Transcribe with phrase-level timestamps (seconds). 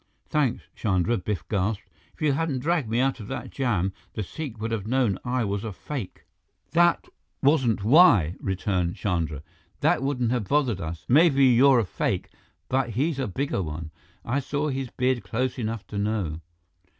[0.27, 1.83] "Thanks, Chandra!" Biff gasped.
[2.15, 5.45] "If you hadn't dragged me out of that jam, the Sikh would have known I
[5.45, 6.25] was a fake"
[6.71, 7.05] "That
[7.43, 9.43] wasn't why!" returned Chandra.
[9.81, 11.05] "That wouldn't have bothered us.
[11.07, 12.29] Maybe you're a fake,
[12.67, 13.91] but he's a bigger one.
[14.25, 16.41] I saw his beard close enough to know."